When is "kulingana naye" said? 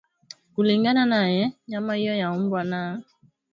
0.53-1.53